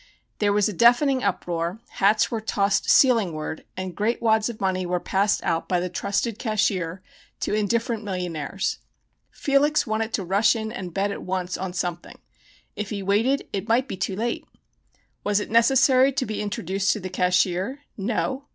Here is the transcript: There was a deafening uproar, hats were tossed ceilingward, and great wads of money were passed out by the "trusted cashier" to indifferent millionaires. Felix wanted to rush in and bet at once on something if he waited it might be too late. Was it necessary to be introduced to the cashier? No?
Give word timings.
There 0.39 0.51
was 0.51 0.67
a 0.67 0.73
deafening 0.73 1.23
uproar, 1.23 1.79
hats 1.99 2.31
were 2.31 2.41
tossed 2.41 2.85
ceilingward, 2.85 3.65
and 3.77 3.95
great 3.95 4.19
wads 4.19 4.49
of 4.49 4.59
money 4.59 4.83
were 4.83 4.99
passed 4.99 5.43
out 5.43 5.69
by 5.69 5.79
the 5.79 5.89
"trusted 5.91 6.39
cashier" 6.39 7.03
to 7.41 7.53
indifferent 7.53 8.03
millionaires. 8.03 8.79
Felix 9.29 9.85
wanted 9.85 10.11
to 10.13 10.25
rush 10.25 10.55
in 10.55 10.71
and 10.71 10.91
bet 10.91 11.11
at 11.11 11.21
once 11.21 11.55
on 11.55 11.73
something 11.73 12.17
if 12.75 12.89
he 12.89 13.03
waited 13.03 13.47
it 13.53 13.67
might 13.69 13.87
be 13.87 13.95
too 13.95 14.15
late. 14.15 14.43
Was 15.23 15.39
it 15.39 15.51
necessary 15.51 16.11
to 16.13 16.25
be 16.25 16.41
introduced 16.41 16.91
to 16.93 16.99
the 16.99 17.07
cashier? 17.07 17.81
No? 17.95 18.45